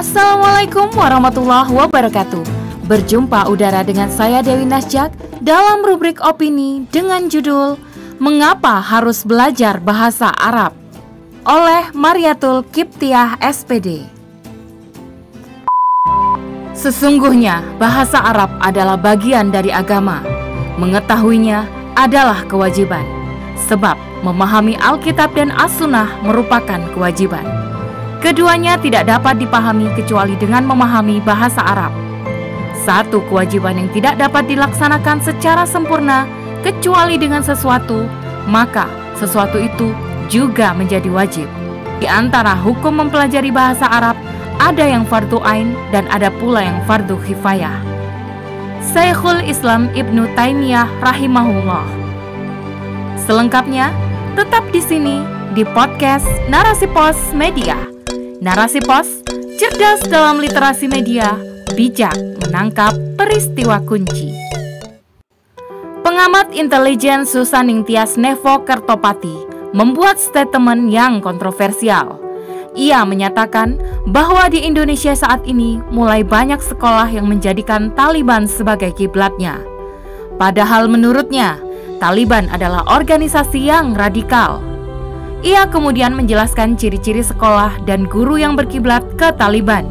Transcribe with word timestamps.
Assalamualaikum 0.00 0.96
warahmatullahi 0.96 1.76
wabarakatuh. 1.76 2.40
Berjumpa 2.88 3.52
udara 3.52 3.84
dengan 3.84 4.08
saya 4.08 4.40
Dewi 4.40 4.64
Nasjak 4.64 5.12
dalam 5.44 5.84
rubrik 5.84 6.24
opini 6.24 6.88
dengan 6.88 7.28
judul 7.28 7.76
Mengapa 8.16 8.80
harus 8.80 9.28
belajar 9.28 9.76
bahasa 9.76 10.32
Arab? 10.32 10.72
oleh 11.44 11.92
Mariatul 11.92 12.64
Kiptiah 12.72 13.36
SPD. 13.44 14.08
Sesungguhnya 16.72 17.60
bahasa 17.76 18.24
Arab 18.24 18.56
adalah 18.64 18.96
bagian 18.96 19.52
dari 19.52 19.68
agama. 19.68 20.24
Mengetahuinya 20.80 21.68
adalah 21.92 22.48
kewajiban. 22.48 23.04
Sebab 23.68 24.00
memahami 24.24 24.80
Alkitab 24.80 25.36
dan 25.36 25.52
As-Sunnah 25.52 26.24
merupakan 26.24 26.80
kewajiban. 26.96 27.69
Keduanya 28.20 28.76
tidak 28.76 29.08
dapat 29.08 29.40
dipahami 29.40 29.88
kecuali 29.96 30.36
dengan 30.36 30.68
memahami 30.68 31.24
bahasa 31.24 31.64
Arab. 31.64 31.88
Satu 32.84 33.24
kewajiban 33.32 33.80
yang 33.80 33.88
tidak 33.96 34.20
dapat 34.20 34.44
dilaksanakan 34.44 35.24
secara 35.24 35.64
sempurna 35.64 36.28
kecuali 36.60 37.16
dengan 37.16 37.40
sesuatu, 37.40 38.04
maka 38.44 38.88
sesuatu 39.16 39.56
itu 39.56 39.96
juga 40.28 40.76
menjadi 40.76 41.08
wajib. 41.08 41.48
Di 41.96 42.08
antara 42.08 42.52
hukum 42.56 43.00
mempelajari 43.00 43.48
bahasa 43.48 43.88
Arab, 43.88 44.16
ada 44.60 44.84
yang 44.84 45.08
fardu 45.08 45.40
ain 45.40 45.72
dan 45.88 46.04
ada 46.12 46.28
pula 46.28 46.60
yang 46.60 46.80
fardu 46.84 47.16
kifayah. 47.24 47.80
Syekhul 48.80 49.44
Islam 49.44 49.88
Ibnu 49.96 50.28
Taimiyah 50.36 50.88
rahimahullah. 51.00 51.84
Selengkapnya, 53.24 53.92
tetap 54.36 54.64
di 54.72 54.80
sini 54.80 55.24
di 55.52 55.64
podcast 55.64 56.28
Narasi 56.48 56.88
Pos 56.88 57.16
Media. 57.36 57.89
Narasi 58.40 58.80
Pos, 58.80 59.20
cerdas 59.60 60.00
dalam 60.08 60.40
literasi 60.40 60.88
media, 60.88 61.36
bijak 61.76 62.16
menangkap 62.40 62.96
peristiwa 63.12 63.84
kunci. 63.84 64.32
Pengamat 66.00 66.48
intelijen 66.56 67.28
Susaning 67.28 67.84
Tias 67.84 68.16
Nevo 68.16 68.64
Kertopati 68.64 69.44
membuat 69.76 70.16
statement 70.16 70.88
yang 70.88 71.20
kontroversial. 71.20 72.16
Ia 72.72 73.04
menyatakan 73.04 73.76
bahwa 74.08 74.48
di 74.48 74.64
Indonesia 74.64 75.12
saat 75.12 75.44
ini 75.44 75.76
mulai 75.92 76.24
banyak 76.24 76.64
sekolah 76.64 77.12
yang 77.12 77.28
menjadikan 77.28 77.92
Taliban 77.92 78.48
sebagai 78.48 78.96
kiblatnya. 78.96 79.60
Padahal 80.40 80.88
menurutnya, 80.88 81.60
Taliban 82.00 82.48
adalah 82.48 82.88
organisasi 82.88 83.68
yang 83.68 83.92
radikal. 83.92 84.69
Ia 85.40 85.64
kemudian 85.72 86.12
menjelaskan 86.12 86.76
ciri-ciri 86.76 87.24
sekolah 87.24 87.80
dan 87.88 88.04
guru 88.04 88.36
yang 88.36 88.60
berkiblat 88.60 89.00
ke 89.16 89.32
Taliban, 89.40 89.88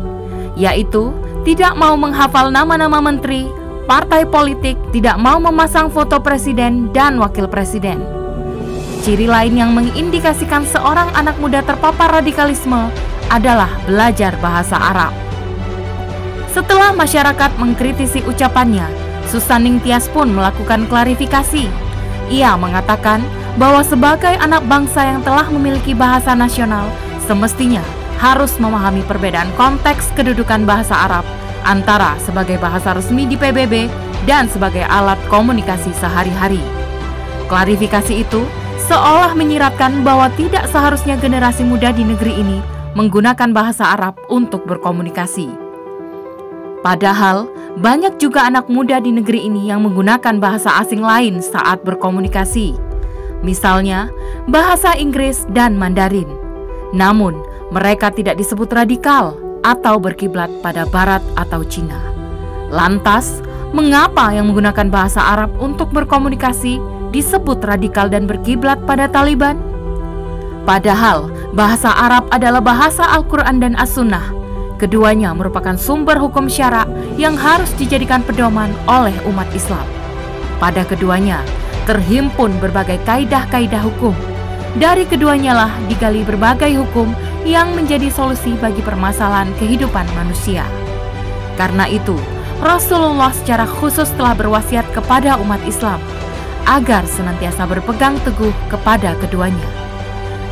yaitu 0.54 1.10
tidak 1.42 1.74
mau 1.74 1.98
menghafal 1.98 2.54
nama-nama 2.54 3.02
menteri, 3.02 3.50
partai 3.90 4.30
politik, 4.30 4.78
tidak 4.94 5.18
mau 5.18 5.42
memasang 5.42 5.90
foto 5.90 6.22
presiden 6.22 6.94
dan 6.94 7.18
wakil 7.18 7.50
presiden. 7.50 7.98
Ciri 9.02 9.26
lain 9.26 9.58
yang 9.58 9.74
mengindikasikan 9.74 10.70
seorang 10.70 11.10
anak 11.18 11.34
muda 11.42 11.66
terpapar 11.66 12.22
radikalisme 12.22 12.94
adalah 13.34 13.74
belajar 13.90 14.38
bahasa 14.38 14.78
Arab. 14.78 15.10
Setelah 16.54 16.94
masyarakat 16.94 17.58
mengkritisi 17.58 18.22
ucapannya, 18.22 18.86
Susaning 19.26 19.82
Tias 19.82 20.06
pun 20.14 20.30
melakukan 20.30 20.86
klarifikasi. 20.86 21.66
Ia 22.30 22.54
mengatakan 22.54 23.26
bahwa 23.60 23.84
sebagai 23.84 24.40
anak 24.40 24.64
bangsa 24.72 25.04
yang 25.04 25.20
telah 25.20 25.52
memiliki 25.52 25.92
bahasa 25.92 26.32
nasional, 26.32 26.88
semestinya 27.28 27.84
harus 28.16 28.56
memahami 28.56 29.04
perbedaan 29.04 29.52
konteks 29.60 30.16
kedudukan 30.16 30.64
bahasa 30.64 30.96
Arab 30.96 31.28
antara 31.68 32.16
sebagai 32.24 32.56
bahasa 32.56 32.96
resmi 32.96 33.28
di 33.28 33.36
PBB 33.36 33.92
dan 34.24 34.48
sebagai 34.48 34.88
alat 34.88 35.20
komunikasi 35.28 35.92
sehari-hari. 35.92 36.64
Klarifikasi 37.52 38.24
itu 38.24 38.48
seolah 38.88 39.36
menyiratkan 39.36 40.08
bahwa 40.08 40.32
tidak 40.40 40.64
seharusnya 40.72 41.20
generasi 41.20 41.68
muda 41.68 41.92
di 41.92 42.08
negeri 42.08 42.40
ini 42.40 42.64
menggunakan 42.96 43.52
bahasa 43.52 43.92
Arab 43.92 44.16
untuk 44.32 44.64
berkomunikasi. 44.64 45.52
Padahal, 46.80 47.52
banyak 47.76 48.24
juga 48.24 48.48
anak 48.48 48.72
muda 48.72 49.04
di 49.04 49.12
negeri 49.12 49.52
ini 49.52 49.68
yang 49.68 49.84
menggunakan 49.84 50.40
bahasa 50.40 50.80
asing 50.80 51.04
lain 51.04 51.44
saat 51.44 51.84
berkomunikasi 51.84 52.89
misalnya 53.42 54.12
bahasa 54.48 54.96
Inggris 54.96 55.48
dan 55.54 55.76
Mandarin. 55.76 56.28
Namun, 56.92 57.38
mereka 57.70 58.10
tidak 58.10 58.42
disebut 58.42 58.70
radikal 58.74 59.38
atau 59.62 60.02
berkiblat 60.02 60.50
pada 60.64 60.88
Barat 60.90 61.22
atau 61.38 61.62
Cina. 61.62 62.00
Lantas, 62.74 63.42
mengapa 63.76 64.34
yang 64.34 64.50
menggunakan 64.50 64.90
bahasa 64.90 65.22
Arab 65.22 65.54
untuk 65.62 65.94
berkomunikasi 65.94 66.82
disebut 67.14 67.62
radikal 67.66 68.10
dan 68.10 68.26
berkiblat 68.26 68.82
pada 68.86 69.10
Taliban? 69.10 69.58
Padahal, 70.66 71.30
bahasa 71.54 71.90
Arab 71.90 72.30
adalah 72.30 72.62
bahasa 72.62 73.02
Al-Quran 73.02 73.58
dan 73.58 73.74
As-Sunnah. 73.78 74.38
Keduanya 74.78 75.36
merupakan 75.36 75.76
sumber 75.76 76.16
hukum 76.16 76.48
syara 76.48 76.88
yang 77.20 77.36
harus 77.36 77.74
dijadikan 77.76 78.24
pedoman 78.24 78.72
oleh 78.88 79.14
umat 79.28 79.50
Islam. 79.52 79.84
Pada 80.62 80.88
keduanya, 80.88 81.44
terhimpun 81.90 82.54
berbagai 82.62 83.02
kaidah-kaidah 83.10 83.82
hukum. 83.82 84.14
Dari 84.78 85.10
keduanya 85.10 85.58
lah 85.58 85.72
digali 85.90 86.22
berbagai 86.22 86.78
hukum 86.78 87.10
yang 87.42 87.74
menjadi 87.74 88.14
solusi 88.14 88.54
bagi 88.62 88.86
permasalahan 88.86 89.50
kehidupan 89.58 90.06
manusia. 90.14 90.62
Karena 91.58 91.90
itu, 91.90 92.14
Rasulullah 92.62 93.34
secara 93.34 93.66
khusus 93.66 94.06
telah 94.14 94.38
berwasiat 94.38 94.86
kepada 94.94 95.42
umat 95.42 95.58
Islam 95.66 95.98
agar 96.70 97.02
senantiasa 97.10 97.66
berpegang 97.66 98.22
teguh 98.22 98.54
kepada 98.70 99.18
keduanya. 99.18 99.66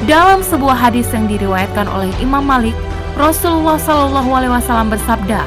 Dalam 0.09 0.42
sebuah 0.42 0.90
hadis 0.90 1.06
yang 1.14 1.30
diriwayatkan 1.30 1.86
oleh 1.86 2.09
Imam 2.18 2.42
Malik, 2.42 2.74
Rasulullah 3.14 3.78
Shallallahu 3.78 4.30
Alaihi 4.34 4.54
Wasallam 4.58 4.90
bersabda, 4.90 5.46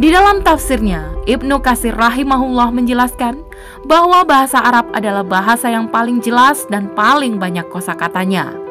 di 0.00 0.08
dalam 0.08 0.40
tafsirnya, 0.40 1.04
Ibnu 1.28 1.60
Kasir 1.60 1.92
rahimahullah 1.92 2.72
menjelaskan 2.72 3.44
bahwa 3.84 4.24
bahasa 4.24 4.56
Arab 4.56 4.88
adalah 4.96 5.20
bahasa 5.20 5.68
yang 5.68 5.84
paling 5.84 6.16
jelas 6.24 6.64
dan 6.72 6.88
paling 6.96 7.36
banyak 7.36 7.68
kosakatanya. 7.68 8.61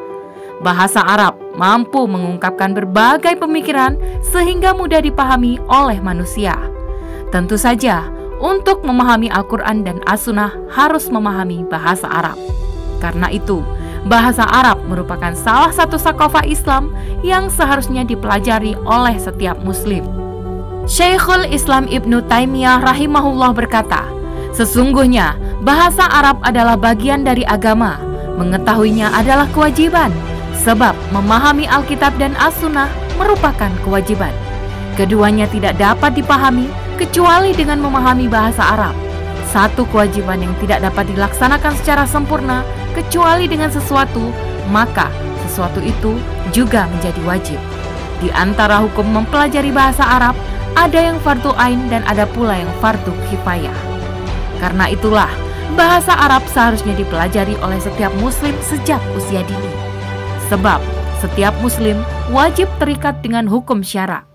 Bahasa 0.62 1.02
Arab 1.02 1.42
mampu 1.58 2.06
mengungkapkan 2.06 2.70
berbagai 2.70 3.34
pemikiran 3.34 3.98
sehingga 4.22 4.70
mudah 4.72 5.02
dipahami 5.02 5.58
oleh 5.66 5.98
manusia. 5.98 6.54
Tentu 7.34 7.58
saja, 7.58 8.06
untuk 8.42 8.82
memahami 8.82 9.30
Al-Quran 9.30 9.86
dan 9.86 9.98
As-Sunnah 10.06 10.54
harus 10.70 11.06
memahami 11.10 11.62
bahasa 11.66 12.10
Arab. 12.10 12.38
Karena 12.98 13.30
itu, 13.30 13.62
bahasa 14.06 14.42
Arab 14.46 14.82
merupakan 14.86 15.34
salah 15.34 15.70
satu 15.70 15.98
sakofa 15.98 16.42
Islam 16.46 16.90
yang 17.22 17.50
seharusnya 17.50 18.02
dipelajari 18.02 18.74
oleh 18.82 19.18
setiap 19.18 19.58
muslim. 19.62 20.02
Syekhul 20.86 21.46
Islam 21.50 21.86
Ibnu 21.86 22.26
Taimiyah 22.26 22.82
rahimahullah 22.82 23.54
berkata, 23.54 24.02
Sesungguhnya 24.52 25.38
bahasa 25.62 26.04
Arab 26.10 26.42
adalah 26.42 26.74
bagian 26.74 27.22
dari 27.22 27.46
agama, 27.46 27.96
mengetahuinya 28.36 29.14
adalah 29.14 29.46
kewajiban, 29.54 30.10
sebab 30.62 30.94
memahami 31.10 31.66
Alkitab 31.66 32.14
dan 32.22 32.32
As-Sunnah 32.38 32.88
merupakan 33.18 33.70
kewajiban. 33.82 34.32
Keduanya 34.94 35.50
tidak 35.50 35.76
dapat 35.80 36.14
dipahami 36.14 36.70
kecuali 36.96 37.50
dengan 37.56 37.82
memahami 37.82 38.28
bahasa 38.30 38.62
Arab, 38.62 38.94
satu 39.52 39.84
kewajiban 39.92 40.40
yang 40.40 40.54
tidak 40.64 40.80
dapat 40.80 41.04
dilaksanakan 41.12 41.72
secara 41.76 42.04
sempurna 42.08 42.64
kecuali 42.96 43.44
dengan 43.44 43.68
sesuatu, 43.68 44.32
maka 44.72 45.12
sesuatu 45.44 45.80
itu 45.84 46.16
juga 46.56 46.88
menjadi 46.88 47.20
wajib. 47.28 47.60
Di 48.24 48.32
antara 48.32 48.80
hukum 48.80 49.04
mempelajari 49.04 49.68
bahasa 49.68 50.06
Arab, 50.06 50.32
ada 50.72 50.96
yang 50.96 51.20
fardu 51.20 51.52
ain 51.60 51.90
dan 51.92 52.00
ada 52.08 52.24
pula 52.24 52.56
yang 52.56 52.72
fardu 52.80 53.12
kifayah. 53.28 53.76
Karena 54.56 54.88
itulah, 54.88 55.28
bahasa 55.76 56.16
Arab 56.16 56.40
seharusnya 56.48 56.96
dipelajari 56.96 57.58
oleh 57.60 57.80
setiap 57.82 58.12
muslim 58.22 58.54
sejak 58.64 59.02
usia 59.18 59.44
dini. 59.44 59.91
Sebab 60.52 60.84
setiap 61.24 61.56
muslim 61.64 61.96
wajib 62.28 62.68
terikat 62.76 63.24
dengan 63.24 63.48
hukum 63.48 63.80
syara. 63.80 64.28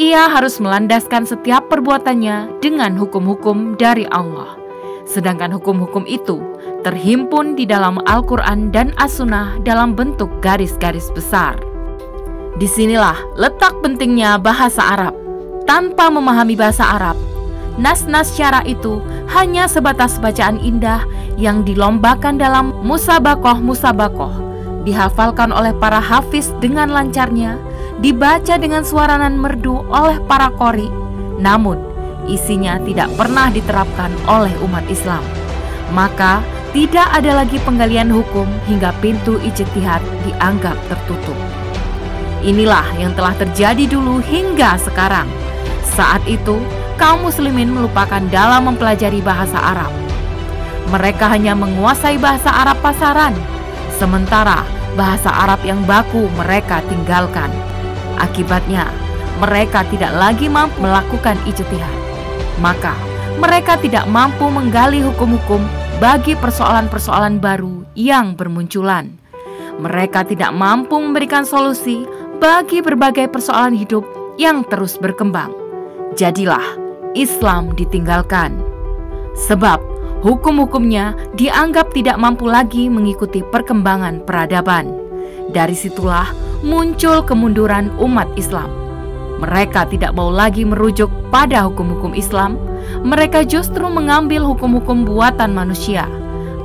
Ia 0.00 0.32
harus 0.32 0.56
melandaskan 0.64 1.28
setiap 1.28 1.68
perbuatannya 1.68 2.56
dengan 2.64 2.96
hukum-hukum 2.96 3.76
dari 3.76 4.08
Allah. 4.08 4.56
Sedangkan 5.04 5.52
hukum-hukum 5.52 6.08
itu 6.08 6.40
terhimpun 6.88 7.52
di 7.52 7.68
dalam 7.68 8.00
Al-Quran 8.08 8.72
dan 8.72 8.96
As-Sunnah 8.96 9.60
dalam 9.60 9.92
bentuk 9.92 10.32
garis-garis 10.40 11.12
besar. 11.12 11.60
Di 12.56 12.64
sinilah 12.64 13.20
letak 13.36 13.76
pentingnya 13.84 14.40
bahasa 14.40 14.80
Arab. 14.80 15.12
Tanpa 15.68 16.08
memahami 16.08 16.56
bahasa 16.56 16.96
Arab, 16.96 17.20
nas-nas 17.76 18.32
syara 18.32 18.64
itu 18.64 19.04
hanya 19.36 19.68
sebatas 19.68 20.16
bacaan 20.16 20.56
indah 20.64 21.04
yang 21.36 21.60
dilombakan 21.60 22.40
dalam 22.40 22.72
musabakoh-musabakoh, 22.88 24.47
dihafalkan 24.88 25.52
oleh 25.52 25.76
para 25.76 26.00
hafiz 26.00 26.48
dengan 26.64 26.88
lancarnya, 26.88 27.60
dibaca 28.00 28.56
dengan 28.56 28.80
suara 28.80 29.20
nan 29.20 29.36
merdu 29.36 29.84
oleh 29.92 30.16
para 30.24 30.48
kori, 30.56 30.88
namun 31.36 31.76
isinya 32.24 32.80
tidak 32.80 33.12
pernah 33.20 33.52
diterapkan 33.52 34.08
oleh 34.24 34.52
umat 34.64 34.84
Islam. 34.88 35.20
Maka 35.92 36.40
tidak 36.72 37.08
ada 37.12 37.44
lagi 37.44 37.60
penggalian 37.64 38.12
hukum 38.12 38.48
hingga 38.68 38.92
pintu 39.00 39.36
ijtihad 39.40 40.00
dianggap 40.24 40.76
tertutup. 40.88 41.36
Inilah 42.44 42.86
yang 42.96 43.12
telah 43.16 43.34
terjadi 43.34 43.88
dulu 43.88 44.20
hingga 44.22 44.78
sekarang. 44.78 45.26
Saat 45.96 46.22
itu, 46.28 46.60
kaum 47.00 47.26
muslimin 47.26 47.72
melupakan 47.72 48.22
dalam 48.30 48.68
mempelajari 48.70 49.18
bahasa 49.24 49.58
Arab. 49.58 49.90
Mereka 50.92 51.26
hanya 51.28 51.52
menguasai 51.58 52.16
bahasa 52.20 52.52
Arab 52.52 52.78
pasaran, 52.80 53.34
sementara 53.98 54.77
bahasa 54.94 55.28
Arab 55.28 55.60
yang 55.66 55.82
baku 55.84 56.30
mereka 56.38 56.80
tinggalkan. 56.86 57.50
Akibatnya, 58.16 58.88
mereka 59.38 59.86
tidak 59.90 60.12
lagi 60.16 60.46
mampu 60.50 60.82
melakukan 60.82 61.38
ijtihad. 61.46 61.96
Maka, 62.58 62.94
mereka 63.38 63.78
tidak 63.78 64.06
mampu 64.10 64.50
menggali 64.50 64.98
hukum-hukum 64.98 65.62
bagi 66.02 66.34
persoalan-persoalan 66.38 67.38
baru 67.38 67.86
yang 67.94 68.34
bermunculan. 68.34 69.14
Mereka 69.78 70.26
tidak 70.26 70.50
mampu 70.50 70.98
memberikan 70.98 71.46
solusi 71.46 72.02
bagi 72.42 72.82
berbagai 72.82 73.30
persoalan 73.30 73.78
hidup 73.78 74.02
yang 74.38 74.66
terus 74.66 74.98
berkembang. 74.98 75.54
Jadilah 76.18 76.62
Islam 77.14 77.74
ditinggalkan. 77.78 78.58
Sebab 79.38 79.78
hukum-hukumnya 80.20 81.14
dianggap 81.38 81.94
tidak 81.94 82.18
mampu 82.18 82.50
lagi 82.50 82.90
mengikuti 82.90 83.44
perkembangan 83.46 84.22
peradaban. 84.26 84.90
Dari 85.48 85.72
situlah 85.72 86.28
muncul 86.60 87.24
kemunduran 87.24 87.94
umat 87.96 88.28
Islam. 88.34 88.68
Mereka 89.38 89.86
tidak 89.94 90.18
mau 90.18 90.34
lagi 90.34 90.66
merujuk 90.66 91.06
pada 91.30 91.62
hukum-hukum 91.70 92.10
Islam, 92.18 92.58
mereka 93.06 93.46
justru 93.46 93.86
mengambil 93.86 94.42
hukum-hukum 94.42 95.06
buatan 95.06 95.54
manusia. 95.54 96.10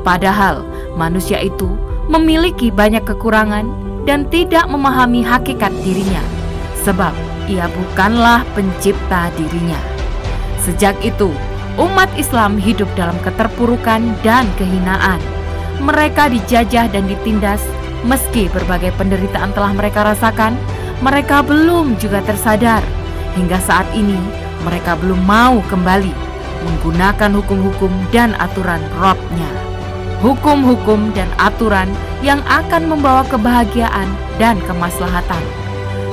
Padahal 0.01 0.65
manusia 0.97 1.37
itu 1.37 1.69
memiliki 2.09 2.73
banyak 2.73 3.05
kekurangan 3.05 3.69
dan 4.09 4.25
tidak 4.33 4.65
memahami 4.67 5.21
hakikat 5.21 5.69
dirinya, 5.85 6.19
sebab 6.81 7.13
ia 7.45 7.69
bukanlah 7.71 8.41
pencipta 8.57 9.29
dirinya. 9.37 9.79
Sejak 10.59 10.97
itu, 11.05 11.29
umat 11.77 12.09
Islam 12.17 12.57
hidup 12.59 12.89
dalam 12.97 13.15
keterpurukan 13.21 14.01
dan 14.25 14.45
kehinaan. 14.57 15.21
Mereka 15.81 16.29
dijajah 16.31 16.87
dan 16.89 17.09
ditindas 17.09 17.61
Meski 18.03 18.51
berbagai 18.51 18.91
penderitaan 18.99 19.55
telah 19.55 19.71
mereka 19.71 20.03
rasakan, 20.03 20.59
mereka 20.99 21.39
belum 21.39 21.95
juga 21.95 22.19
tersadar. 22.27 22.83
Hingga 23.39 23.57
saat 23.63 23.87
ini, 23.95 24.19
mereka 24.67 24.99
belum 24.99 25.23
mau 25.23 25.63
kembali 25.71 26.11
menggunakan 26.63 27.31
hukum-hukum 27.39 27.91
dan 28.11 28.35
aturan 28.43 28.83
Robnya. 28.99 29.47
Hukum-hukum 30.19 31.15
dan 31.15 31.27
aturan 31.39 31.87
yang 32.23 32.43
akan 32.47 32.91
membawa 32.91 33.23
kebahagiaan 33.27 34.07
dan 34.35 34.59
kemaslahatan. 34.67 35.43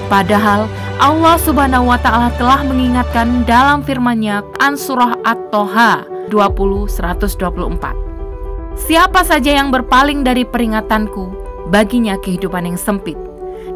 Padahal 0.06 0.70
Allah 1.00 1.40
Subhanahu 1.40 1.88
wa 1.88 1.96
taala 1.96 2.28
telah 2.36 2.60
mengingatkan 2.60 3.48
dalam 3.48 3.80
firman-Nya 3.80 4.44
An 4.60 4.76
surah 4.76 5.16
At-Toha 5.24 6.04
20 6.28 6.92
124. 6.92 8.76
Siapa 8.76 9.24
saja 9.24 9.56
yang 9.56 9.72
berpaling 9.72 10.28
dari 10.28 10.44
peringatanku, 10.44 11.32
baginya 11.72 12.20
kehidupan 12.20 12.68
yang 12.68 12.76
sempit, 12.76 13.16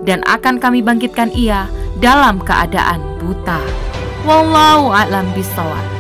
dan 0.05 0.21
akan 0.29 0.61
kami 0.61 0.85
bangkitkan 0.85 1.33
ia 1.33 1.65
dalam 1.97 2.45
keadaan 2.45 3.01
buta. 3.17 3.57
Wallahu 4.29 4.93
a'lam 4.93 5.25
bishawab. 5.33 5.94